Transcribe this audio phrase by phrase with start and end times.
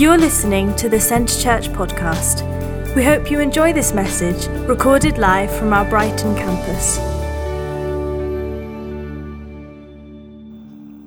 [0.00, 2.96] You're listening to the Centre Church podcast.
[2.96, 6.98] We hope you enjoy this message, recorded live from our Brighton campus.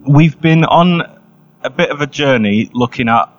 [0.07, 1.19] We've been on
[1.63, 3.29] a bit of a journey looking at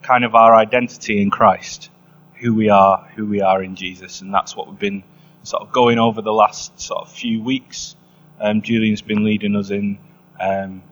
[0.00, 1.90] kind of our identity in Christ,
[2.36, 5.04] who we are, who we are in Jesus, and that's what we've been
[5.42, 7.94] sort of going over the last sort of few weeks.
[8.40, 9.98] Um, Julian's been leading us in
[10.40, 10.82] um,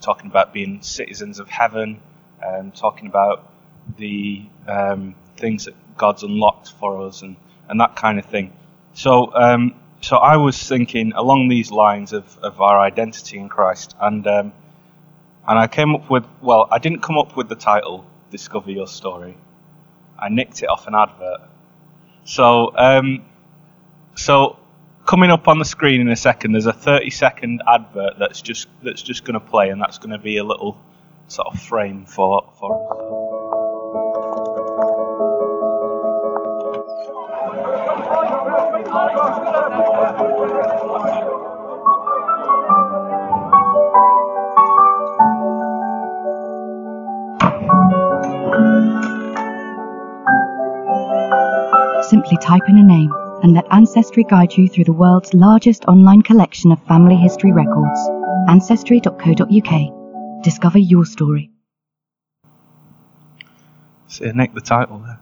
[0.00, 2.00] talking about being citizens of heaven,
[2.46, 3.52] um, talking about
[3.96, 7.36] the um, things that God's unlocked for us, and,
[7.68, 8.52] and that kind of thing.
[8.94, 13.96] So, um, so I was thinking along these lines of, of our identity in Christ,
[14.00, 14.52] and um,
[15.48, 18.86] and I came up with well, I didn't come up with the title "Discover Your
[18.86, 19.36] Story."
[20.18, 21.42] I nicked it off an advert.
[22.24, 23.24] So, um,
[24.14, 24.58] so
[25.04, 28.68] coming up on the screen in a second, there's a 30 second advert that's just
[28.82, 30.78] that's just going to play, and that's going to be a little
[31.28, 33.26] sort of frame for for us.
[52.08, 56.22] Simply type in a name and let Ancestry guide you through the world's largest online
[56.22, 57.98] collection of family history records.
[58.48, 60.05] Ancestry.co.uk.
[60.42, 61.50] Discover your story.
[64.08, 65.20] See, nicked the title there.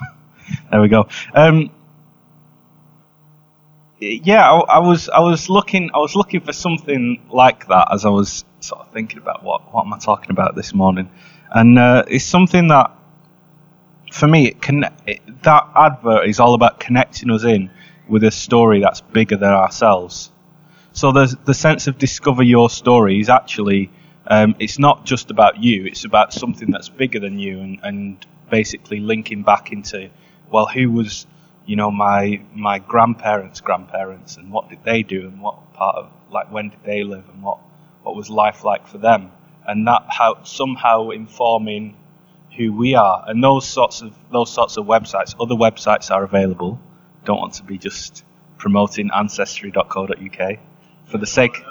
[0.70, 1.08] there we go.
[1.34, 1.70] Um,
[4.00, 8.04] yeah, I, I was I was looking I was looking for something like that as
[8.04, 11.10] I was sort of thinking about what what am I talking about this morning,
[11.50, 12.90] and uh, it's something that
[14.12, 17.70] for me it can it, that advert is all about connecting us in
[18.08, 20.30] with a story that's bigger than ourselves.
[20.92, 23.90] So the the sense of discover your story is actually
[24.26, 25.84] um, it's not just about you.
[25.86, 30.10] It's about something that's bigger than you, and, and basically linking back into
[30.50, 31.26] well, who was
[31.66, 36.10] you know my my grandparents' grandparents, and what did they do, and what part of
[36.30, 37.58] like when did they live, and what
[38.02, 39.30] what was life like for them,
[39.66, 41.96] and that how somehow informing
[42.56, 45.34] who we are, and those sorts of those sorts of websites.
[45.38, 46.80] Other websites are available.
[47.24, 48.24] Don't want to be just
[48.58, 50.58] promoting ancestry.co.uk
[51.06, 51.62] for the sake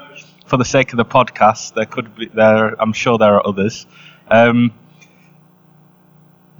[0.44, 1.74] for the sake of the podcast.
[1.74, 2.80] There could be there.
[2.80, 3.86] I'm sure there are others.
[4.28, 4.72] Um,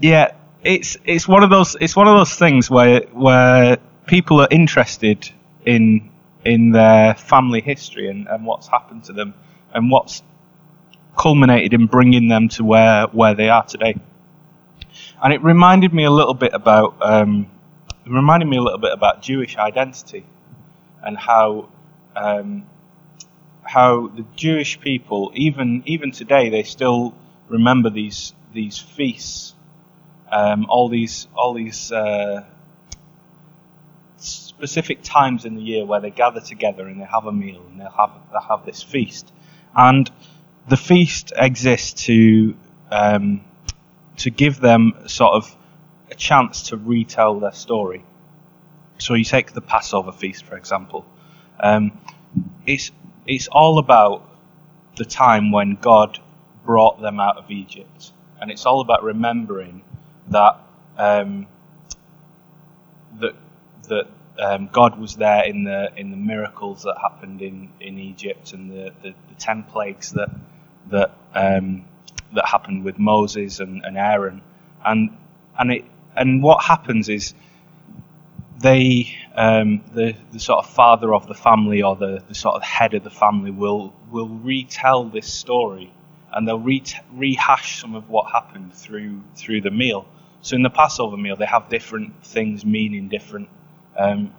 [0.01, 4.49] yeah, it's it's one of those it's one of those things where where people are
[4.51, 5.31] interested
[5.65, 6.11] in
[6.45, 9.35] in their family history and, and what's happened to them
[9.73, 10.23] and what's
[11.17, 13.95] culminated in bringing them to where where they are today.
[15.23, 17.51] And it reminded me a little bit about um,
[18.07, 20.27] reminded me a little bit about Jewish identity
[21.03, 21.69] and how
[22.17, 22.67] um,
[23.65, 27.15] how the Jewish people even even today they still
[27.49, 29.55] remember these these feasts,
[30.31, 32.45] um, all these all these uh,
[34.17, 37.81] specific times in the year where they gather together and they have a meal and
[37.81, 39.33] they have they have this feast,
[39.75, 40.11] and
[40.69, 42.55] the feast exists to
[42.91, 43.45] um,
[44.19, 45.57] to give them sort of
[46.11, 48.05] a chance to retell their story.
[48.99, 51.05] So you take the Passover feast, for example.
[51.59, 51.99] Um,
[52.67, 52.93] it's
[53.27, 54.29] it's all about
[54.97, 56.19] the time when God
[56.65, 59.83] brought them out of Egypt, and it's all about remembering
[60.29, 60.59] that
[60.99, 61.47] um,
[63.21, 63.35] that
[63.89, 64.07] that
[64.39, 68.71] um, God was there in the in the miracles that happened in, in Egypt and
[68.71, 70.31] the, the, the ten plagues that
[70.91, 71.85] that um,
[72.35, 74.43] that happened with Moses and, and Aaron,
[74.85, 75.17] and
[75.59, 75.85] and it
[76.17, 77.35] and what happens is
[78.65, 82.63] they um, the the sort of father of the family or the, the sort of
[82.63, 85.93] head of the family will will retell this story
[86.33, 86.83] and they'll re-
[87.13, 90.07] rehash some of what happened through through the meal.
[90.41, 93.51] So in the Passover meal, they have different things meaning different.
[93.99, 94.33] Um,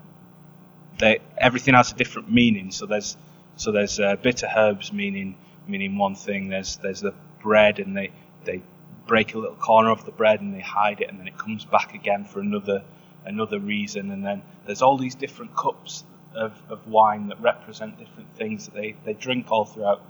[0.97, 2.71] they everything has a different meaning.
[2.71, 3.15] So there's
[3.57, 5.35] so there's uh, bitter herbs meaning
[5.67, 6.49] meaning one thing.
[6.49, 8.09] There's there's the bread and they
[8.43, 8.63] they
[9.05, 11.63] break a little corner of the bread and they hide it and then it comes
[11.63, 12.83] back again for another
[13.25, 16.03] another reason and then there's all these different cups
[16.35, 20.01] of, of wine that represent different things that they, they drink all throughout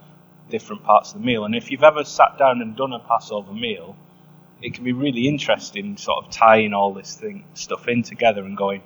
[0.50, 1.45] different parts of the meal.
[1.45, 3.95] And if you've ever sat down and done a Passover meal
[4.62, 8.56] it can be really interesting sort of tying all this thing stuff in together and
[8.56, 8.81] going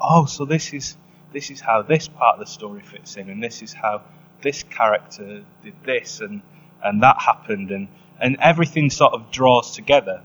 [0.00, 0.96] oh so this is
[1.32, 4.02] this is how this part of the story fits in and this is how
[4.42, 6.42] this character did this and
[6.82, 7.88] and that happened and
[8.22, 10.22] and everything sort of draws together.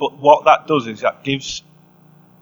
[0.00, 1.62] But what that does is that gives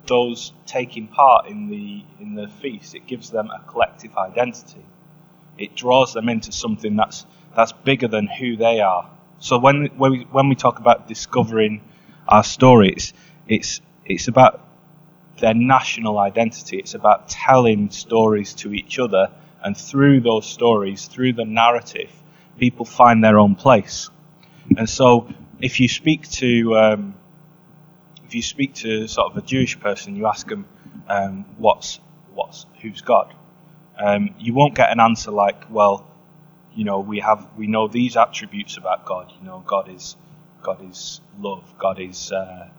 [0.06, 4.84] those taking part in the in the feast it gives them a collective identity
[5.58, 9.08] it draws them into something that's that's bigger than who they are
[9.38, 11.82] So when when we, when we talk about discovering
[12.28, 13.12] our stories,
[13.46, 14.60] it's it's about
[15.38, 16.78] their national identity.
[16.78, 19.30] It's about telling stories to each other,
[19.62, 22.10] and through those stories, through the narrative,
[22.58, 24.10] people find their own place.
[24.78, 25.28] And so,
[25.60, 27.14] if you speak to um,
[28.34, 30.66] if you speak to sort of a Jewish person, you ask them
[31.08, 32.00] um, what's
[32.34, 33.32] what's who's God,
[33.96, 36.04] um, you won't get an answer like, well,
[36.74, 39.32] you know, we have we know these attributes about God.
[39.38, 40.16] You know, God is
[40.64, 41.62] God is love.
[41.78, 42.70] God is uh,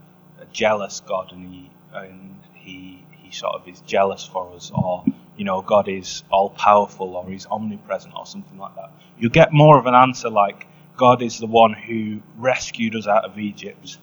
[0.41, 5.05] a jealous God, and he and he he sort of is jealous for us, or
[5.37, 8.91] you know, God is all powerful, or he's omnipresent, or something like that.
[9.17, 10.67] You get more of an answer like
[10.97, 13.99] God is the one who rescued us out of Egypt.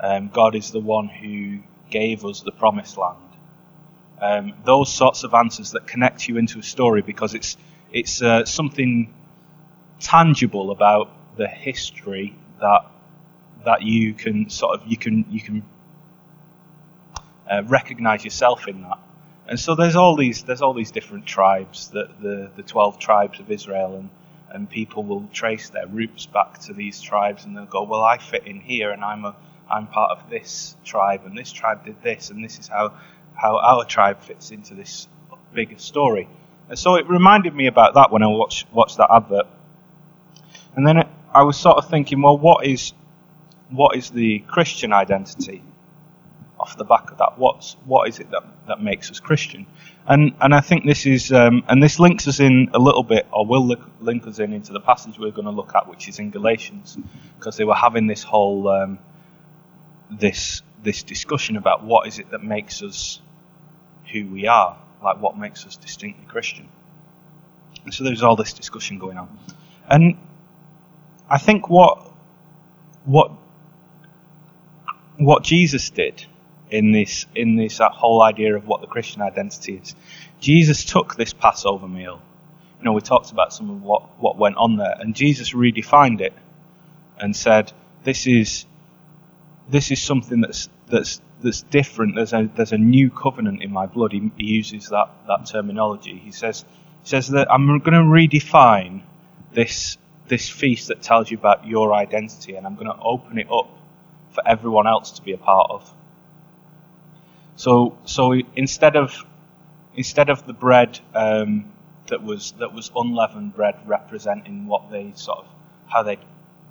[0.00, 1.60] Um, God is the one who
[1.90, 3.18] gave us the promised land.
[4.20, 7.56] Um, those sorts of answers that connect you into a story because it's
[7.92, 9.12] it's uh, something
[10.00, 12.86] tangible about the history that
[13.64, 15.62] that you can sort of you can you can
[17.50, 18.98] uh, recognize yourself in that.
[19.46, 23.40] And so there's all these there's all these different tribes that the the 12 tribes
[23.40, 24.10] of Israel and
[24.50, 28.18] and people will trace their roots back to these tribes and they'll go well I
[28.18, 29.36] fit in here and I'm a
[29.70, 32.94] I'm part of this tribe and this tribe did this and this is how
[33.34, 35.08] how our tribe fits into this
[35.52, 36.28] bigger story.
[36.68, 39.46] And so it reminded me about that when I watched watched that advert.
[40.76, 42.92] And then I was sort of thinking, well, what is
[43.70, 45.62] what is the Christian identity?
[46.58, 49.66] Off the back of that, what's what is it that, that makes us Christian?
[50.06, 53.26] And and I think this is um, and this links us in a little bit,
[53.32, 56.08] or will link, link us in into the passage we're going to look at, which
[56.08, 56.96] is in Galatians,
[57.38, 58.98] because they were having this whole um,
[60.18, 63.20] this this discussion about what is it that makes us
[64.12, 66.68] who we are, like what makes us distinctly Christian.
[67.84, 69.38] And so there's all this discussion going on,
[69.88, 70.16] and
[71.28, 72.10] I think what
[73.04, 73.30] what
[75.16, 76.26] what Jesus did
[76.70, 79.94] in this in this whole idea of what the Christian identity is,
[80.40, 82.20] Jesus took this Passover meal.
[82.78, 86.20] You know, we talked about some of what what went on there, and Jesus redefined
[86.20, 86.32] it
[87.18, 87.72] and said,
[88.02, 88.66] "This is
[89.68, 92.16] this is something that's that's that's different.
[92.16, 94.12] There's a there's a new covenant in my blood.
[94.12, 96.18] He, he uses that that terminology.
[96.18, 96.64] He says
[97.02, 99.02] he says that I'm going to redefine
[99.52, 103.46] this this feast that tells you about your identity, and I'm going to open it
[103.50, 103.70] up
[104.30, 105.94] for everyone else to be a part of.
[107.56, 109.24] So so instead of
[109.96, 111.72] instead of the bread um,
[112.08, 115.46] that was that was unleavened bread representing what they sort of
[115.86, 116.18] how they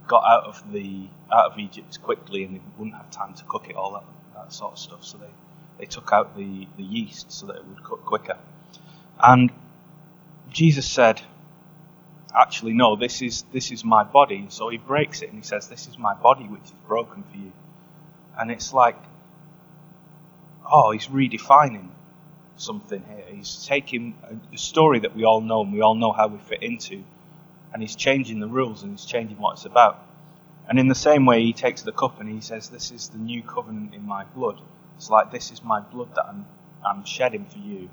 [0.07, 3.69] got out of the out of Egypt quickly and they wouldn't have time to cook
[3.69, 4.03] it all that
[4.35, 5.03] that sort of stuff.
[5.03, 5.29] So they,
[5.79, 8.37] they took out the, the yeast so that it would cook quicker.
[9.19, 9.51] And
[10.49, 11.21] Jesus said,
[12.35, 14.47] Actually, no, this is this is my body.
[14.49, 17.37] So he breaks it and he says, This is my body which is broken for
[17.37, 17.51] you.
[18.37, 18.97] And it's like,
[20.71, 21.89] oh, he's redefining
[22.55, 23.25] something here.
[23.35, 24.15] He's taking
[24.51, 27.03] a, story that we all know and we all know how we fit into,
[27.73, 30.05] and he's changing the rules and he's changing what it's about.
[30.67, 33.17] And in the same way, he takes the cup and he says, This is the
[33.17, 34.61] new covenant in my blood.
[34.95, 36.45] It's like, This is my blood that I'm,
[36.85, 37.89] I'm shedding for you.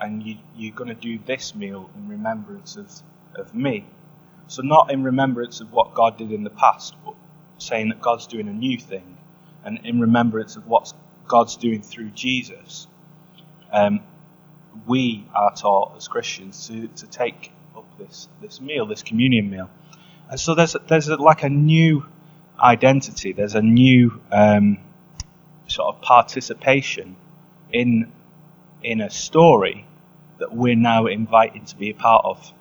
[0.00, 2.90] And you, you're going to do this meal in remembrance of,
[3.34, 3.86] of me.
[4.48, 7.14] So, not in remembrance of what God did in the past, but
[7.58, 9.16] saying that God's doing a new thing.
[9.64, 10.92] And in remembrance of what
[11.28, 12.88] God's doing through Jesus.
[13.72, 14.00] Um,
[14.86, 17.52] we are taught as Christians to, to take
[17.98, 19.70] this, this meal, this communion meal.
[20.30, 22.06] And so there's there's a, like a new
[22.58, 23.32] identity.
[23.32, 24.78] There's a new um,
[25.66, 27.16] sort of participation
[27.72, 28.12] in
[28.82, 29.86] in a story
[30.38, 32.52] that we're now invited to be a part of.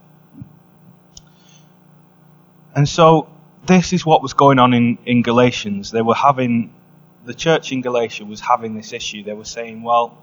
[2.75, 3.29] And so
[3.65, 5.91] this is what was going on in, in Galatians.
[5.91, 6.73] They were having
[7.25, 9.23] the church in Galatia was having this issue.
[9.23, 10.17] They were saying, well,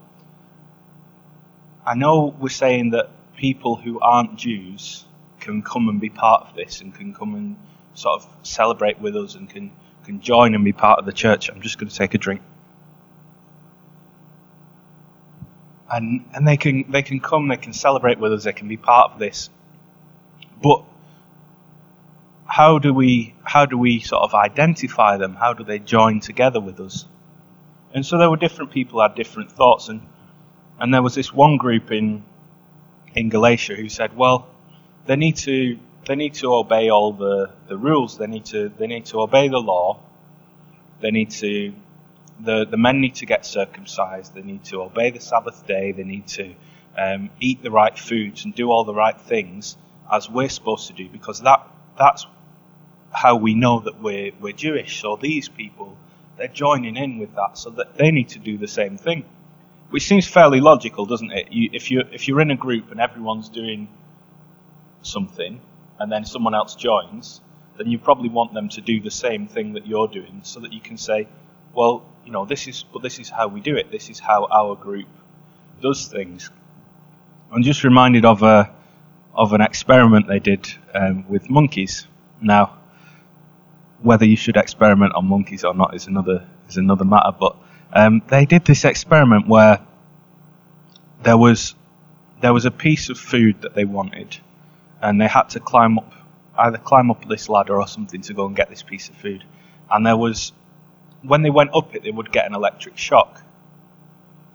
[1.84, 5.04] I know we're saying that people who aren't Jews
[5.40, 7.56] can come and be part of this and can come and
[7.94, 9.70] sort of celebrate with us and can,
[10.04, 11.48] can join and be part of the church.
[11.48, 12.42] I'm just going to take a drink.
[15.88, 18.76] And, and they can they can come, they can celebrate with us, they can be
[18.76, 19.50] part of this.
[20.60, 20.82] But
[22.44, 25.34] how do we how do we sort of identify them?
[25.34, 27.06] How do they join together with us?
[27.94, 30.02] And so there were different people had different thoughts and
[30.80, 32.24] and there was this one group in
[33.16, 34.46] in Galatia who said, well,
[35.06, 38.18] they need to they need to obey all the, the rules.
[38.18, 39.98] They need to they need to obey the law.
[41.00, 41.74] They need to
[42.38, 44.34] the the men need to get circumcised.
[44.34, 45.92] They need to obey the Sabbath day.
[45.92, 46.54] They need to
[46.96, 49.76] um, eat the right foods and do all the right things
[50.12, 51.66] as we're supposed to do because that
[51.98, 52.26] that's
[53.10, 55.00] how we know that we're, we're Jewish.
[55.00, 55.96] So these people,
[56.36, 59.24] they're joining in with that, so that they need to do the same thing.
[59.90, 61.52] Which seems fairly logical, doesn't it?
[61.52, 63.88] You, if, you, if you're in a group and everyone's doing
[65.02, 65.60] something,
[65.98, 67.40] and then someone else joins,
[67.78, 70.72] then you probably want them to do the same thing that you're doing, so that
[70.72, 71.28] you can say,
[71.74, 73.90] well, you know, this is, but this is how we do it.
[73.90, 75.08] This is how our group
[75.80, 76.50] does things.
[77.52, 78.72] I'm just reminded of a
[79.34, 82.06] of an experiment they did um, with monkeys.
[82.40, 82.78] Now,
[84.00, 87.36] whether you should experiment on monkeys or not is another is another matter.
[87.38, 87.56] But
[87.92, 89.80] um, they did this experiment where
[91.22, 91.74] there was
[92.40, 94.36] there was a piece of food that they wanted,
[95.00, 96.12] and they had to climb up
[96.58, 99.44] either climb up this ladder or something to go and get this piece of food.
[99.90, 100.52] And there was
[101.22, 103.42] when they went up it, they would get an electric shock.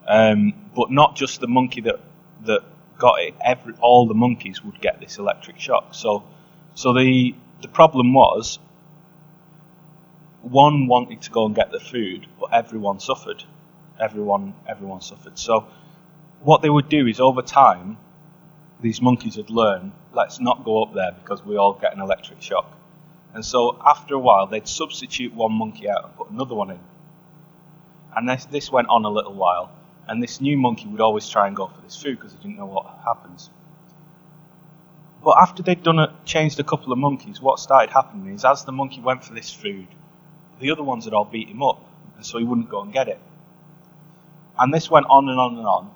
[0.07, 1.99] Um, but not just the monkey that
[2.45, 2.61] that
[2.97, 3.35] got it.
[3.43, 5.93] Every all the monkeys would get this electric shock.
[5.93, 6.23] So,
[6.75, 8.59] so the the problem was
[10.41, 13.43] one wanted to go and get the food, but everyone suffered.
[13.99, 15.37] Everyone everyone suffered.
[15.37, 15.67] So,
[16.41, 17.97] what they would do is over time,
[18.81, 22.41] these monkeys would learn, let's not go up there because we all get an electric
[22.41, 22.77] shock.
[23.33, 26.79] And so after a while, they'd substitute one monkey out and put another one in.
[28.15, 29.71] And this, this went on a little while.
[30.07, 32.57] And this new monkey would always try and go for this food because he didn't
[32.57, 33.49] know what happens.
[35.23, 38.65] But after they'd done it, changed a couple of monkeys, what started happening is as
[38.65, 39.87] the monkey went for this food,
[40.61, 41.83] the other ones had all beat him up,
[42.15, 43.19] and so he wouldn't go and get it.
[44.57, 45.91] And this went on and on and on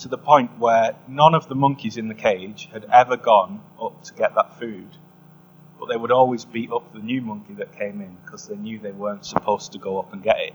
[0.00, 4.02] to the point where none of the monkeys in the cage had ever gone up
[4.04, 4.96] to get that food
[5.78, 8.78] but they would always beat up the new monkey that came in because they knew
[8.78, 10.54] they weren't supposed to go up and get it.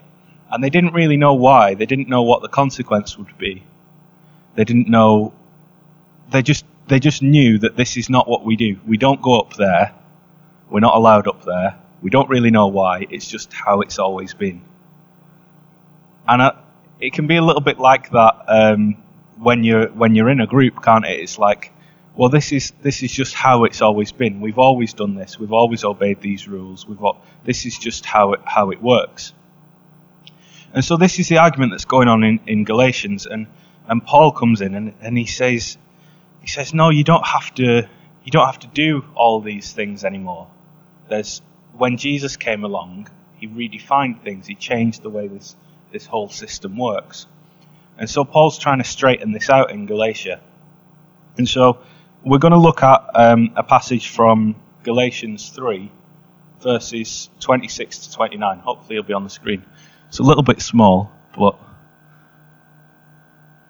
[0.51, 1.73] And they didn't really know why.
[1.73, 3.63] They didn't know what the consequence would be.
[4.55, 5.33] They didn't know.
[6.29, 8.79] They just they just knew that this is not what we do.
[8.85, 9.93] We don't go up there.
[10.69, 11.79] We're not allowed up there.
[12.03, 13.07] We don't really know why.
[13.09, 14.61] It's just how it's always been.
[16.27, 16.51] And uh,
[16.99, 18.97] it can be a little bit like that um,
[19.37, 21.19] when you're when you're in a group, can't it?
[21.19, 21.73] It's like
[22.15, 24.39] well, this is this is just how it's always been.
[24.39, 25.39] We've always done this.
[25.39, 26.87] We've always obeyed these rules.
[26.87, 26.99] We've
[27.43, 29.33] this is just how it how it works.
[30.73, 33.47] And so this is the argument that's going on in, in Galatians, and
[33.87, 35.77] and Paul comes in and, and he says
[36.41, 37.87] he says no, you don't have to
[38.23, 40.47] you don't have to do all these things anymore.
[41.09, 41.41] There's
[41.77, 44.47] when Jesus came along, he redefined things.
[44.47, 45.55] He changed the way this
[45.91, 47.27] this whole system works.
[47.97, 50.41] And so Paul's trying to straighten this out in Galatia.
[51.37, 51.79] And so
[52.23, 55.91] we're going to look at um, a passage from Galatians 3,
[56.61, 58.59] verses 26 to 29.
[58.59, 59.63] Hopefully, it'll be on the screen.
[60.07, 61.59] It's a little bit small, but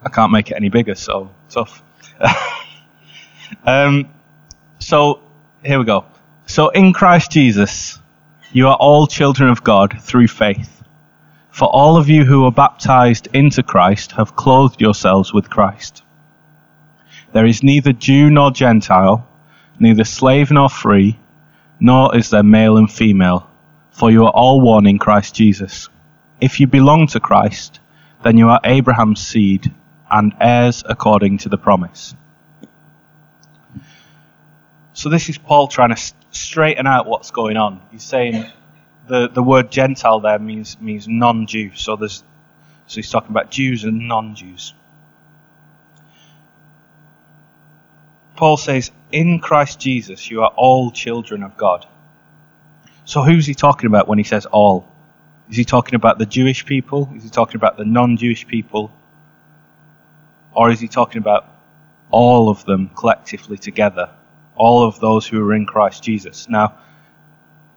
[0.01, 1.83] I can't make it any bigger, so tough.
[3.65, 4.09] um,
[4.79, 5.21] so,
[5.63, 6.05] here we go.
[6.45, 7.99] So, in Christ Jesus,
[8.51, 10.83] you are all children of God through faith.
[11.49, 16.03] For all of you who are baptized into Christ have clothed yourselves with Christ.
[17.31, 19.27] There is neither Jew nor Gentile,
[19.79, 21.17] neither slave nor free,
[21.79, 23.49] nor is there male and female,
[23.91, 25.89] for you are all one in Christ Jesus.
[26.41, 27.79] If you belong to Christ,
[28.23, 29.73] then you are Abraham's seed
[30.11, 32.15] and heirs according to the promise.
[34.93, 37.81] So this is Paul trying to straighten out what's going on.
[37.91, 38.45] He's saying
[39.07, 41.71] the, the word Gentile there means means non-Jew.
[41.75, 42.23] So there's
[42.87, 44.73] so he's talking about Jews and non-Jews.
[48.35, 51.85] Paul says, In Christ Jesus, you are all children of God.
[53.05, 54.87] So who's he talking about when he says all?
[55.49, 57.09] Is he talking about the Jewish people?
[57.15, 58.91] Is he talking about the non Jewish people?
[60.55, 61.47] Or is he talking about
[62.11, 64.09] all of them collectively together?
[64.55, 66.47] All of those who are in Christ Jesus?
[66.47, 66.77] Now,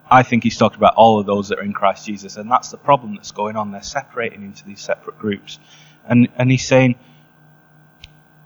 [0.09, 2.71] I think he's talking about all of those that are in Christ Jesus, and that's
[2.71, 3.71] the problem that's going on.
[3.71, 5.59] They're separating into these separate groups.
[6.05, 6.95] And, and he's saying,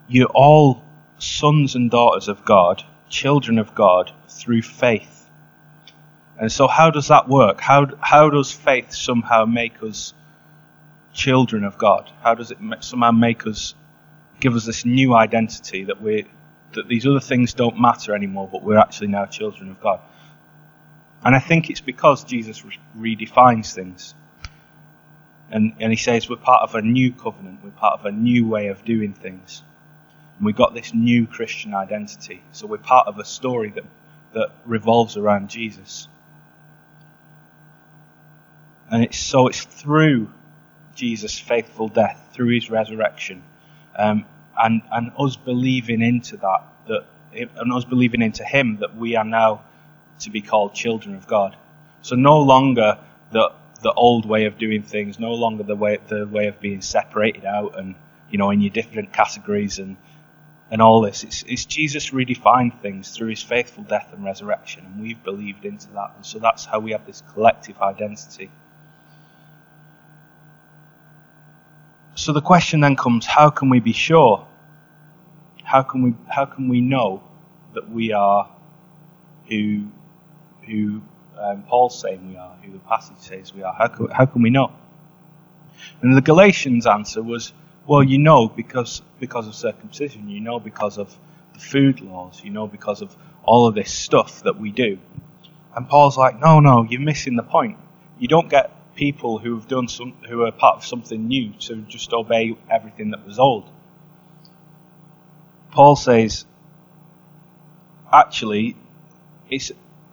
[0.08, 0.84] You're all
[1.20, 5.30] sons and daughters of God, children of God, through faith.
[6.40, 7.62] And so, how does that work?
[7.62, 10.16] How, how does faith somehow make us
[11.14, 12.10] children of God?
[12.24, 13.76] How does it somehow make us,
[14.40, 16.26] give us this new identity that we
[16.74, 20.00] that these other things don't matter anymore, but we're actually now children of God?
[21.24, 24.16] And I think it's because Jesus re- redefines things.
[25.52, 28.48] And, and he says we're part of a new covenant, we're part of a new
[28.48, 29.64] way of doing things.
[30.38, 32.42] And we've got this new Christian identity.
[32.54, 33.84] So we're part of a story that,
[34.34, 36.08] that revolves around Jesus.
[38.90, 40.30] And it's so it's through
[40.96, 43.44] Jesus' faithful death, through his resurrection,
[43.98, 44.26] um,
[44.58, 49.24] and, and us believing into that, that and us believing into him that we are
[49.24, 49.62] now
[50.20, 51.56] to be called children of God.
[52.02, 53.00] So no longer
[53.32, 56.82] the the old way of doing things, no longer the way the way of being
[56.82, 57.96] separated out and
[58.30, 59.98] you know in your different categories and
[60.70, 61.24] and all this.
[61.24, 65.88] It's, it's Jesus redefined things through his faithful death and resurrection, and we've believed into
[65.94, 66.14] that.
[66.16, 68.50] And so that's how we have this collective identity.
[72.22, 74.46] So the question then comes how can we be sure?
[75.64, 77.24] How can we, how can we know
[77.74, 78.48] that we are
[79.50, 79.88] who,
[80.68, 81.02] who
[81.36, 83.74] um, Paul's saying we are, who the passage says we are?
[83.74, 84.72] How can, how can we know?
[86.04, 87.54] And the Galatians answer was
[87.88, 91.18] well, you know because because of circumcision, you know because of
[91.54, 95.00] the food laws, you know because of all of this stuff that we do.
[95.76, 97.80] And Paul's like, no, no, you're missing the point.
[98.20, 101.78] You don't get people who have done some, who are part of something new to
[101.84, 103.70] just obey everything that was old.
[105.72, 106.46] Paul says,
[108.12, 108.76] actually,
[109.50, 109.72] it's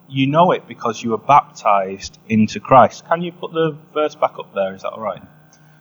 [0.08, 3.06] you know it because you were baptized into Christ.
[3.08, 4.74] Can you put the verse back up there?
[4.74, 5.22] Is that all right?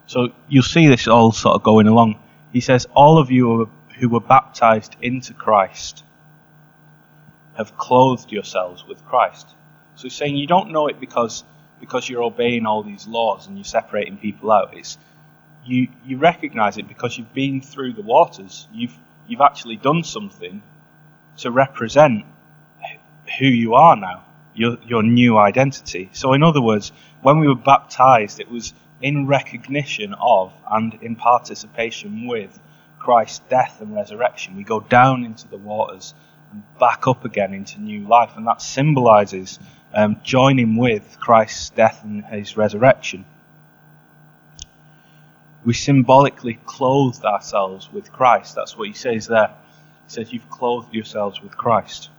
[0.08, 2.20] So you'll see this all sort of going along.
[2.52, 6.04] He says, All of you who were baptized into Christ
[7.56, 9.48] have clothed yourselves with Christ.
[9.96, 11.44] So he's saying you don't know it because
[11.80, 14.76] because you're obeying all these laws and you're separating people out.
[14.76, 14.98] It's
[15.66, 18.68] you you recognize it because you've been through the waters.
[18.74, 20.62] You've you've actually done something
[21.38, 22.26] to represent
[23.40, 26.10] who you are now, your your new identity.
[26.14, 26.92] So in other words,
[27.22, 32.60] when we were baptized, it was in recognition of and in participation with
[33.00, 34.58] Christ's death and resurrection.
[34.58, 36.14] We go down into the waters
[36.52, 39.60] and back up again into new life, and that symbolizes
[39.94, 43.26] um, joining with Christ's death and his resurrection.
[45.66, 48.56] We symbolically clothed ourselves with Christ.
[48.56, 49.50] That's what he says there.
[50.08, 52.10] He says, You've clothed yourselves with Christ.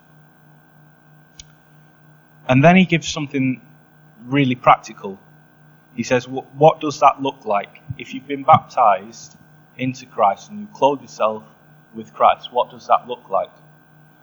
[2.48, 3.60] And then he gives something
[4.26, 5.18] really practical
[5.98, 7.82] he says, What does that look like?
[7.98, 9.36] If you've been baptized
[9.76, 11.42] into Christ and you clothe yourself
[11.92, 13.50] with Christ, what does that look like?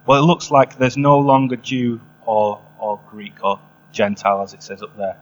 [0.05, 3.59] Well, it looks like there's no longer Jew or, or Greek or
[3.91, 5.17] Gentile, as it says up there.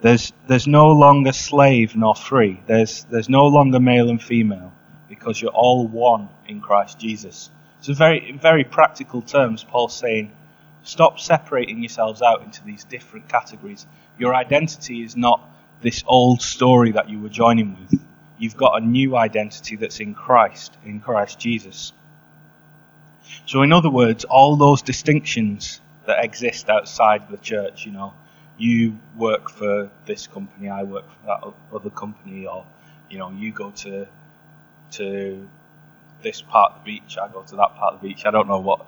[0.00, 2.62] There's, there's no longer slave nor free.
[2.66, 4.72] There's, there's no longer male and female
[5.08, 7.50] because you're all one in Christ Jesus.
[7.80, 10.32] So, very, in very practical terms, Paul's saying,
[10.82, 13.86] stop separating yourselves out into these different categories.
[14.18, 15.40] Your identity is not
[15.80, 18.00] this old story that you were joining with.
[18.38, 21.92] You've got a new identity that's in Christ, in Christ Jesus.
[23.46, 28.14] So, in other words, all those distinctions that exist outside the church, you know,
[28.56, 32.64] you work for this company, I work for that other company, or,
[33.10, 34.08] you know, you go to,
[34.92, 35.48] to
[36.22, 38.24] this part of the beach, I go to that part of the beach.
[38.24, 38.86] I don't know what,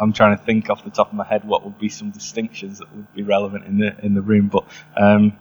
[0.00, 2.78] I'm trying to think off the top of my head what would be some distinctions
[2.78, 4.64] that would be relevant in the, in the room, but,
[4.96, 5.36] um,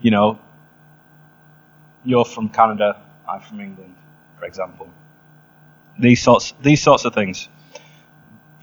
[0.00, 0.38] you know,
[2.04, 3.96] you're from Canada, I'm from England,
[4.38, 4.88] for example.
[5.98, 7.48] These sorts, these sorts of things.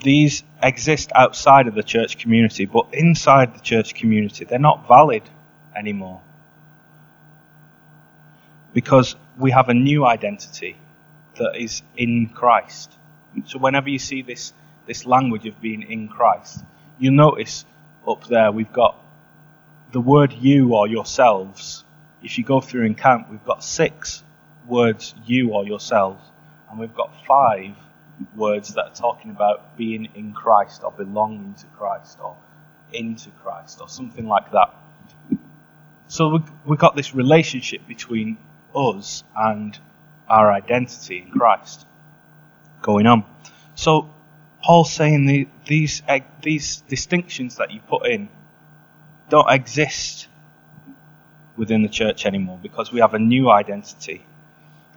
[0.06, 5.24] These exist outside of the church community, but inside the church community, they're not valid
[5.76, 6.22] anymore.
[8.72, 10.78] Because we have a new identity
[11.40, 12.92] that is in Christ.
[13.46, 14.54] So whenever you see this,
[14.86, 16.64] this language of being in Christ,
[17.00, 17.66] you'll notice
[18.08, 18.96] up there we've got
[19.92, 21.84] the word you or yourselves,
[22.22, 24.22] if you go through in count, we've got six
[24.68, 26.24] words you or yourselves,
[26.70, 27.76] and we've got five
[28.36, 32.36] words that are talking about being in Christ or belonging to Christ or
[32.94, 34.74] into Christ or something like that.
[36.08, 38.38] So we've got this relationship between
[38.76, 39.78] us and
[40.30, 41.86] our identity in Christ
[42.82, 43.24] going on.
[43.76, 44.10] So
[44.64, 48.30] Paul's saying the, these uh, these distinctions that you put in
[49.30, 50.28] don't exist
[51.58, 54.26] within the church anymore because we have a new identity,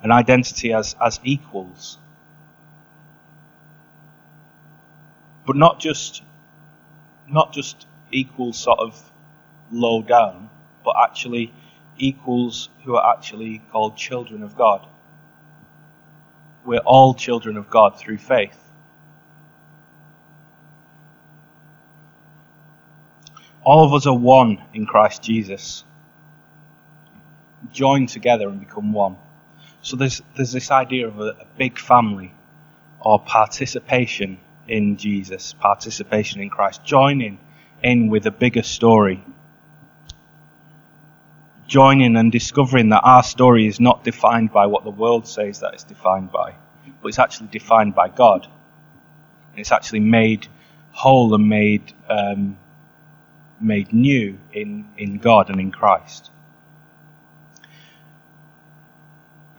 [0.03, 1.99] an identity as, as equals.
[5.49, 6.23] But not just
[7.27, 9.11] not just equals sort of
[9.73, 10.51] low down,
[10.85, 11.55] but actually
[11.97, 14.87] equals who are actually called children of God.
[16.67, 18.63] We're all children of God through faith.
[23.65, 25.83] All of us are one in Christ Jesus,
[27.73, 29.17] joined together and become one.
[29.81, 32.35] So there's there's this idea of a, a big family
[33.01, 37.39] or participation in Jesus, participation in Christ, joining
[37.83, 39.25] in with a bigger story.
[41.67, 45.75] Joining and discovering that our story is not defined by what the world says that
[45.75, 46.55] it's defined by,
[47.03, 48.47] but it's actually defined by God.
[49.57, 50.47] It's actually made
[50.93, 52.57] whole and made um,
[53.61, 56.31] made new in, in God and in Christ.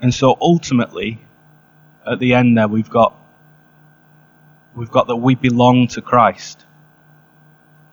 [0.01, 1.19] And so ultimately,
[2.09, 3.15] at the end there, we've got
[4.79, 6.65] we've got that we belong to Christ.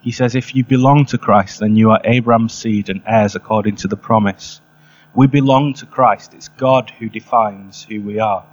[0.02, 3.74] He says, if you belong to Christ, then you are Abraham's seed and heirs according
[3.76, 4.60] to the promise.
[5.12, 6.32] We belong to Christ.
[6.32, 8.46] It's God who defines who we are.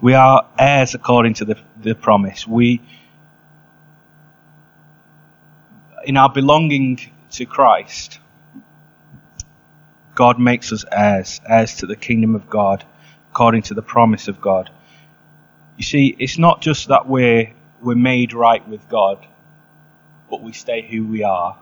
[0.00, 2.44] We are heirs according to the, the promise.
[2.44, 2.80] We,
[6.04, 6.98] in our belonging
[7.32, 8.18] to Christ,
[10.16, 12.84] God makes us heirs, heirs to the kingdom of God,
[13.30, 14.70] according to the promise of God.
[15.76, 19.26] You see, it's not just that we're, we're made right with God,
[20.30, 21.58] but we stay who we are.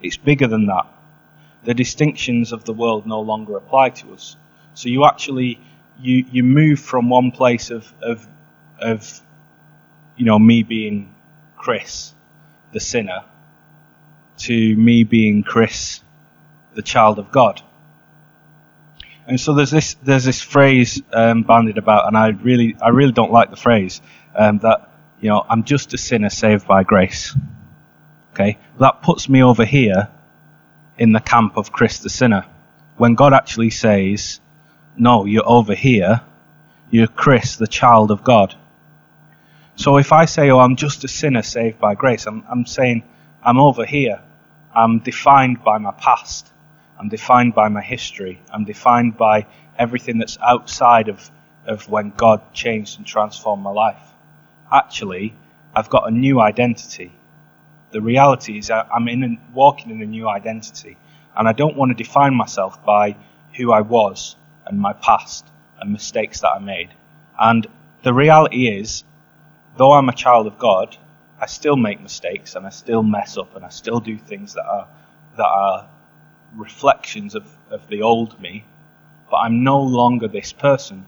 [0.00, 0.86] It's bigger than that.
[1.64, 4.36] The distinctions of the world no longer apply to us.
[4.74, 5.60] So you actually,
[5.98, 8.26] you, you move from one place of, of,
[8.78, 9.20] of,
[10.16, 11.14] you know, me being
[11.56, 12.14] Chris,
[12.72, 13.24] the sinner,
[14.38, 16.00] to me being Chris,
[16.74, 17.62] the child of God.
[19.26, 23.12] And so there's this there's this phrase um, bandied about, and I really I really
[23.12, 24.02] don't like the phrase
[24.34, 27.34] um, that you know I'm just a sinner saved by grace.
[28.32, 30.08] Okay, that puts me over here
[30.98, 32.44] in the camp of Chris the sinner,
[32.96, 34.40] when God actually says,
[34.96, 36.20] "No, you're over here.
[36.90, 38.54] You're Chris, the child of God."
[39.76, 43.04] So if I say, "Oh, I'm just a sinner saved by grace," I'm I'm saying
[43.42, 44.20] I'm over here.
[44.74, 46.50] I'm defined by my past.
[46.98, 48.40] I'm defined by my history.
[48.52, 49.46] I'm defined by
[49.78, 51.30] everything that's outside of,
[51.66, 54.02] of when God changed and transformed my life.
[54.72, 55.34] Actually,
[55.74, 57.12] I've got a new identity.
[57.90, 60.96] The reality is I'm in walking in a new identity,
[61.36, 63.16] and I don't want to define myself by
[63.56, 65.46] who I was and my past
[65.80, 66.90] and mistakes that I made.
[67.38, 67.66] And
[68.02, 69.04] the reality is,
[69.76, 70.96] though I'm a child of God,
[71.40, 74.64] I still make mistakes and I still mess up and I still do things that
[74.64, 74.88] are
[75.36, 75.88] that are
[76.56, 78.64] reflections of, of the old me,
[79.30, 81.06] but I'm no longer this person.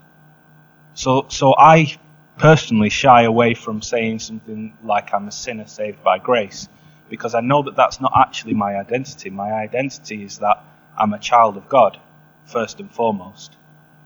[0.94, 1.96] So, so I
[2.38, 6.68] personally shy away from saying something like I'm a sinner saved by grace
[7.08, 9.30] because I know that that's not actually my identity.
[9.30, 10.64] My identity is that
[10.96, 11.98] I'm a child of God,
[12.44, 13.56] first and foremost,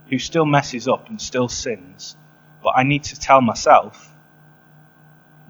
[0.08, 2.16] who still messes up and still sins,
[2.62, 4.14] but I need to tell myself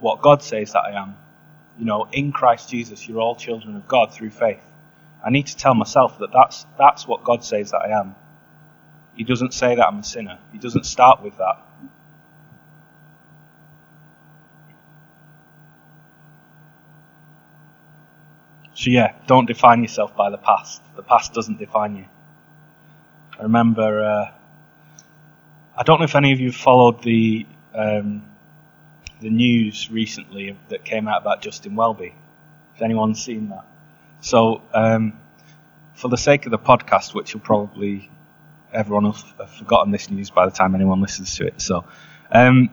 [0.01, 1.17] what God says that I am.
[1.79, 4.63] You know, in Christ Jesus, you're all children of God through faith.
[5.25, 8.15] I need to tell myself that that's, that's what God says that I am.
[9.15, 10.39] He doesn't say that I'm a sinner.
[10.53, 11.59] He doesn't start with that.
[18.75, 20.81] So, yeah, don't define yourself by the past.
[20.97, 22.07] The past doesn't define you.
[23.39, 24.31] I remember, uh,
[25.77, 28.25] I don't know if any of you followed the, um,
[29.21, 32.15] the news recently that came out about Justin Welby.
[32.75, 33.67] Has anyone seen that?
[34.21, 35.19] So, um,
[35.95, 38.11] for the sake of the podcast, which will probably
[38.73, 41.61] everyone will have forgotten this news by the time anyone listens to it.
[41.61, 41.85] So,
[42.31, 42.71] um,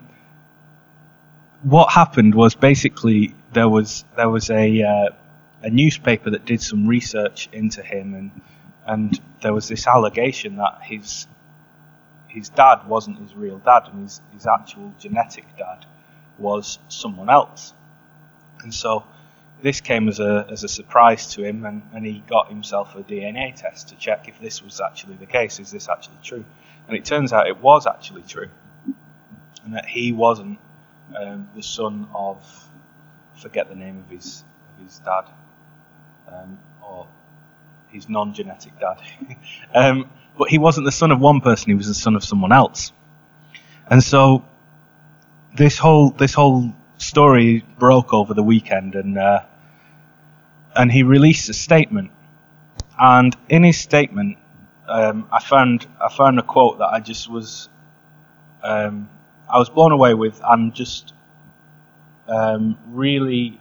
[1.63, 5.09] what happened was basically there was there was a uh,
[5.63, 8.31] a newspaper that did some research into him, and
[8.85, 11.27] and there was this allegation that his
[12.27, 15.85] his dad wasn't his real dad, and his his actual genetic dad
[16.37, 17.73] was someone else,
[18.61, 19.03] and so
[19.61, 23.03] this came as a, as a surprise to him, and, and he got himself a
[23.03, 25.59] DNA test to check if this was actually the case.
[25.59, 26.45] Is this actually true?
[26.87, 28.49] And it turns out it was actually true,
[29.63, 30.59] and that he wasn't
[31.15, 32.37] um, the son of,
[33.35, 34.43] forget the name of his
[34.77, 35.25] of his dad,
[36.31, 37.07] um, or
[37.89, 39.01] his non-genetic dad.
[39.73, 42.51] um, but he wasn't the son of one person; he was the son of someone
[42.51, 42.91] else.
[43.89, 44.45] And so,
[45.55, 46.73] this whole this whole
[47.07, 49.41] story broke over the weekend, and uh,
[50.75, 52.11] and he released a statement.
[52.99, 54.37] And in his statement,
[54.87, 57.69] um, I found I found a quote that I just was
[58.63, 59.09] um,
[59.49, 61.13] I was blown away with, and just
[62.27, 63.59] um, really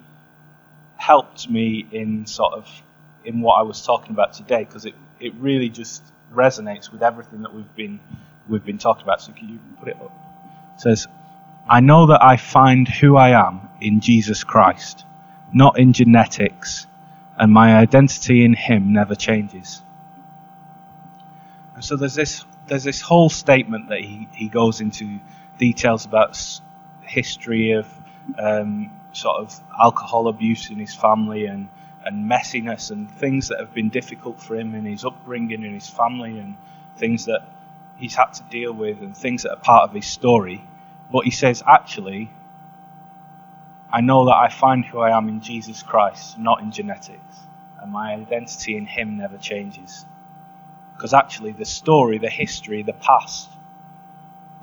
[0.96, 2.68] helped me in sort of
[3.24, 7.42] in what I was talking about today because it, it really just resonates with everything
[7.42, 8.00] that we've been
[8.48, 9.20] we've been talking about.
[9.20, 10.12] So can you put it up?
[10.74, 11.06] It says
[11.68, 15.04] I know that I find who I am in Jesus Christ,
[15.52, 16.86] not in genetics,
[17.36, 19.82] and my identity in Him never changes.
[21.74, 25.20] And so there's this there's this whole statement that he, he goes into
[25.58, 26.40] details about
[27.02, 27.86] history of
[28.38, 31.68] um, sort of alcohol abuse in his family and,
[32.04, 35.88] and messiness and things that have been difficult for him in his upbringing and his
[35.88, 36.56] family and
[36.96, 37.42] things that
[37.96, 40.62] he's had to deal with and things that are part of his story.
[41.10, 42.30] But he says, actually,
[43.92, 47.38] I know that I find who I am in Jesus Christ, not in genetics,
[47.80, 50.04] and my identity in Him never changes.
[50.94, 53.48] Because actually, the story, the history, the past,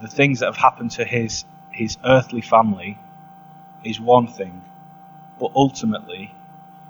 [0.02, 2.98] the things that have happened to his, his earthly family
[3.84, 4.62] is one thing,
[5.40, 6.34] but ultimately,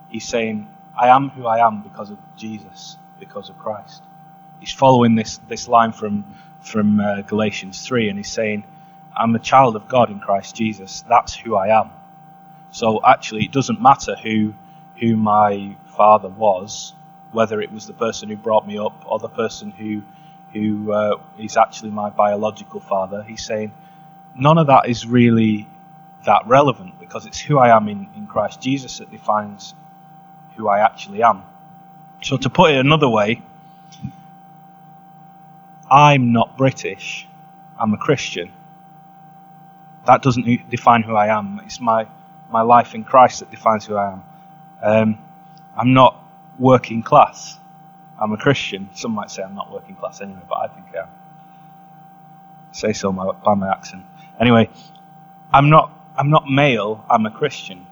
[0.10, 0.68] he's saying,
[1.00, 4.02] I am who I am because of Jesus, because of Christ.
[4.60, 6.26] He's following this, this line from,
[6.62, 8.64] from uh, Galatians 3, and he's saying,
[9.16, 11.04] I'm a child of God in Christ Jesus.
[11.08, 11.92] That's who I am.
[12.72, 14.54] So actually, it doesn't matter who,
[15.00, 16.94] who my father was,
[17.32, 20.02] whether it was the person who brought me up or the person who,
[20.54, 23.24] who uh, is actually my biological father.
[23.24, 23.72] He's saying,
[24.36, 25.68] none of that is really
[26.26, 29.76] that relevant because it's who I am in, in Christ Jesus that defines
[30.56, 31.44] who I actually am.
[32.24, 33.42] So, to put it another way,
[35.92, 37.28] I'm not British,
[37.78, 38.52] I'm a Christian.
[40.06, 41.62] That doesn't define who I am.
[41.66, 42.08] It's my,
[42.52, 44.24] my life in Christ that defines who I am.
[44.82, 45.18] Um,
[45.78, 46.22] I'm not
[46.60, 47.58] working class.
[48.22, 48.90] I'm a Christian.
[48.94, 51.08] Some might say I'm not working class anyway, but I think I am.
[52.72, 54.04] Say so by my accent.
[54.40, 54.70] Anyway,
[55.52, 55.92] I'm not.
[56.16, 57.04] I'm not male.
[57.10, 57.88] I'm a Christian.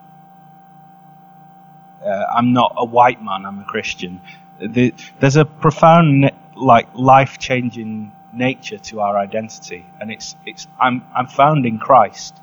[2.04, 3.46] Uh, I'm not a white man.
[3.46, 4.20] I'm a Christian.
[4.60, 11.26] The, there's a profound, like, life-changing nature to our identity, and it's it's I'm I'm
[11.26, 12.36] found in Christ.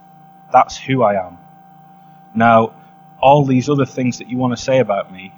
[0.52, 1.38] That's who I am.
[2.34, 2.73] Now,
[3.21, 5.34] all these other things that you want to say about me,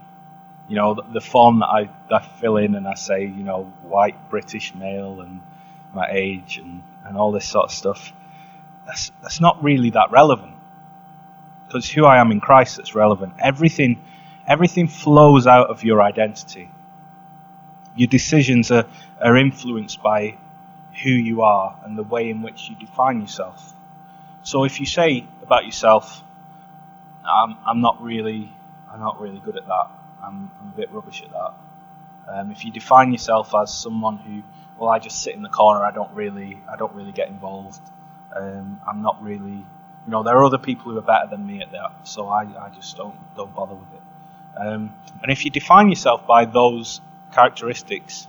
[0.68, 3.74] you know, the, the form that I, I fill in and I say, you know,
[3.84, 5.42] white British male and
[5.94, 8.14] my age and, and all this sort of stuff,
[8.86, 10.54] that's that's not really that relevant.
[11.68, 13.34] Because who I am in Christ that's relevant.
[13.40, 14.04] Everything
[14.48, 16.70] everything flows out of your identity.
[17.96, 18.86] Your decisions are,
[19.22, 20.38] are influenced by
[21.04, 23.74] who you are and the way in which you define yourself.
[24.44, 26.24] So if you say about yourself,
[27.24, 28.52] I'm, I'm not really,
[28.92, 29.88] I'm not really good at that.
[30.24, 31.54] I'm, I'm a bit rubbish at that.
[32.28, 34.44] Um, if you define yourself as someone who,
[34.78, 35.84] well, I just sit in the corner.
[35.84, 37.82] I don't really, I don't really get involved.
[38.36, 41.62] Um, I'm not really, you know, there are other people who are better than me
[41.62, 44.60] at that, so I, I just don't, don't bother with it.
[44.60, 47.02] Um, and if you define yourself by those
[47.34, 48.28] characteristics,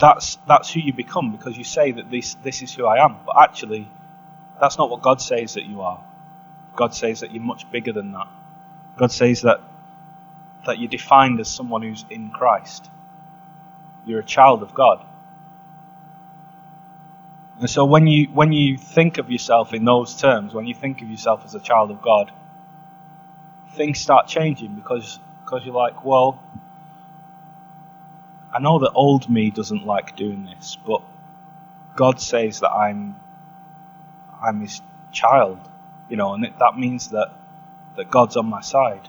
[0.00, 3.16] that's that's who you become because you say that this this is who I am.
[3.26, 3.88] But actually,
[4.60, 6.02] that's not what God says that you are.
[6.74, 8.28] God says that you're much bigger than that.
[8.96, 9.60] God says that
[10.66, 12.88] that you're defined as someone who's in Christ.
[14.06, 15.04] You're a child of God.
[17.60, 21.02] And so when you when you think of yourself in those terms, when you think
[21.02, 22.32] of yourself as a child of God,
[23.74, 26.42] things start changing because because you're like, well,
[28.52, 31.02] I know that old me doesn't like doing this, but
[31.96, 33.16] God says that I'm
[34.42, 35.58] I'm His child,
[36.08, 37.32] you know, and that means that
[37.96, 39.08] that God's on my side.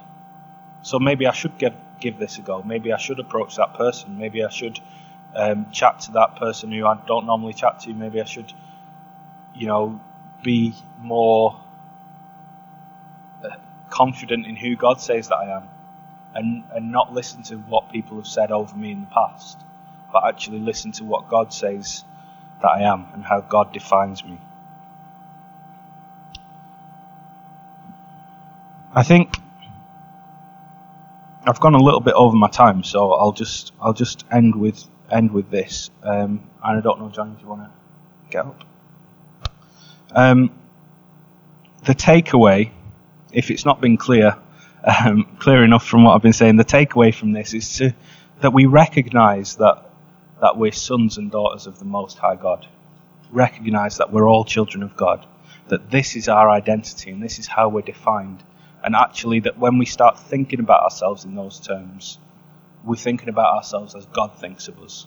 [0.82, 2.62] So maybe I should give give this a go.
[2.62, 4.18] Maybe I should approach that person.
[4.18, 4.80] Maybe I should
[5.34, 7.94] um, chat to that person who I don't normally chat to.
[7.94, 8.52] Maybe I should,
[9.54, 10.00] you know,
[10.42, 11.60] be more
[13.44, 13.56] uh,
[13.90, 15.68] confident in who God says that I am
[16.34, 19.58] and, and not listen to what people have said over me in the past,
[20.12, 22.04] but actually listen to what God says
[22.62, 24.38] that I am and how God defines me.
[28.94, 29.36] I think
[31.46, 34.84] I've gone a little bit over my time, so I'll just I'll just end with
[35.10, 35.90] end with this.
[36.02, 37.70] Um, and I don't know, John, if you want to
[38.30, 38.64] get up.
[40.12, 40.50] Um,
[41.84, 42.70] the takeaway,
[43.32, 44.36] if it's not been clear,
[44.84, 46.56] um, clear enough from what I've been saying.
[46.56, 47.94] The takeaway from this is to,
[48.40, 49.90] that we recognise that
[50.40, 52.66] that we're sons and daughters of the Most High God.
[53.30, 55.24] Recognise that we're all children of God.
[55.68, 58.42] That this is our identity and this is how we're defined.
[58.82, 62.18] And actually, that when we start thinking about ourselves in those terms,
[62.84, 65.06] we're thinking about ourselves as God thinks of us.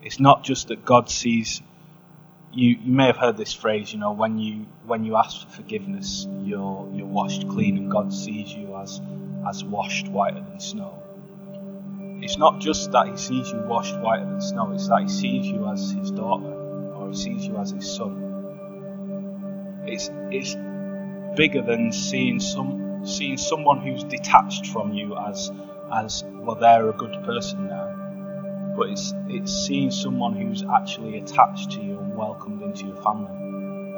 [0.00, 1.60] It's not just that God sees
[2.52, 5.48] you, you may have heard this phrase, you know, when you when you ask for
[5.48, 9.00] forgiveness, you're you're washed clean, and God sees you as
[9.48, 11.02] as washed whiter than snow.
[12.20, 15.46] It's not just that He sees you washed whiter than snow; it's that He sees
[15.46, 16.52] you as His daughter,
[16.94, 19.82] or He sees you as His son.
[19.86, 20.54] It's it's
[21.36, 25.50] bigger than seeing some seeing someone who's detached from you as
[25.92, 26.56] as well.
[26.56, 28.01] They're a good person now
[28.76, 33.30] but it's it's seeing someone who's actually attached to you and welcomed into your family.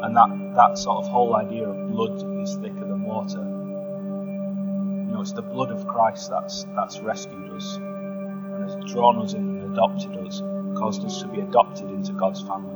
[0.02, 3.38] And that, that sort of whole idea of blood is thicker than water.
[3.38, 9.32] You know, it's the blood of Christ that's that's rescued us and has drawn us
[9.34, 10.40] in and adopted us,
[10.76, 12.74] caused us to be adopted into God's family.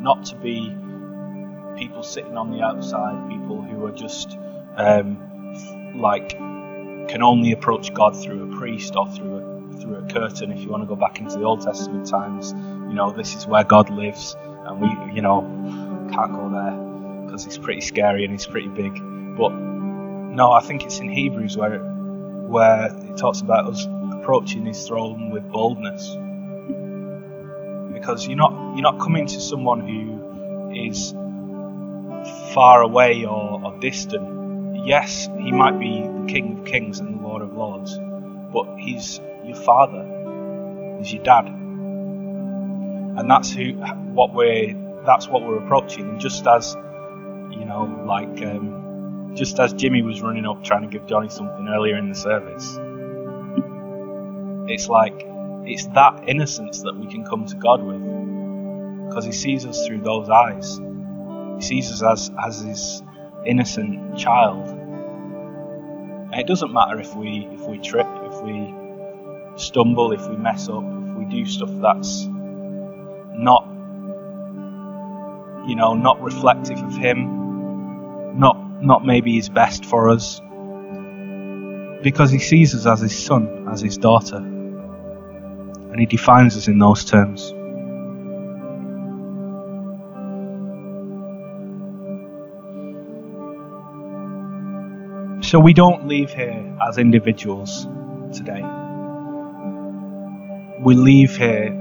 [0.00, 0.74] Not to be
[1.76, 4.36] people sitting on the outside, people who are just
[4.76, 5.18] um,
[5.96, 9.59] like can only approach God through a priest or through a
[9.90, 10.52] through a curtain.
[10.52, 13.46] If you want to go back into the Old Testament times, you know this is
[13.46, 15.42] where God lives, and we you know
[16.12, 18.94] can't go there because it's pretty scary and it's pretty big.
[19.36, 24.66] But no, I think it's in Hebrews where it, where it talks about us approaching
[24.66, 26.08] His throne with boldness,
[27.92, 31.12] because you're not you're not coming to someone who is
[32.54, 34.38] far away or, or distant.
[34.86, 37.98] Yes, He might be the King of Kings and the Lord of Lords,
[38.52, 43.72] but He's your Father, is your Dad, and that's who
[44.12, 44.74] what we're
[45.04, 46.08] that's what we're approaching.
[46.08, 46.76] And just as
[47.50, 48.42] you know, like.
[48.42, 48.80] Um,
[49.34, 52.78] just as Jimmy was running up trying to give Johnny something earlier in the service.
[54.68, 55.24] It's like,
[55.64, 59.08] it's that innocence that we can come to God with.
[59.08, 60.78] Because He sees us through those eyes.
[61.56, 63.02] He sees us as, as His
[63.46, 64.68] innocent child.
[64.68, 68.74] And it doesn't matter if we, if we trip, if we
[69.60, 73.64] stumble, if we mess up, if we do stuff that's not,
[75.68, 80.40] you know, not reflective of Him, not not maybe his best for us.
[82.02, 84.36] Because he sees us as his son, as his daughter.
[84.36, 87.52] And he defines us in those terms.
[95.46, 97.86] So we don't leave here as individuals
[98.32, 98.62] today.
[100.82, 101.76] We leave here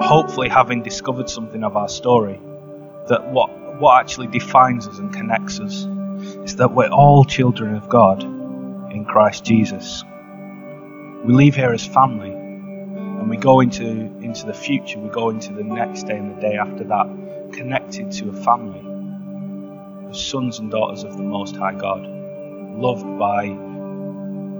[0.00, 2.40] hopefully having discovered something of our story
[3.08, 5.86] that what what actually defines us and connects us
[6.44, 8.22] is that we're all children of God
[8.92, 10.02] in Christ Jesus.
[11.24, 15.52] We leave here as family and we go into, into the future, we go into
[15.52, 20.70] the next day and the day after that, connected to a family of sons and
[20.70, 22.06] daughters of the Most High God,
[22.78, 23.46] loved by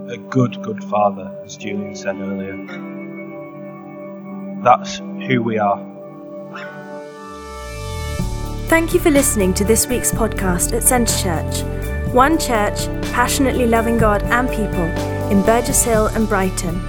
[0.09, 2.57] a good, good Father, as Julian said earlier.
[4.63, 5.85] That's who we are.
[8.67, 11.63] Thank you for listening to this week's podcast at Centre Church.
[12.13, 14.85] One church passionately loving God and people
[15.31, 16.81] in Burgess Hill and Brighton.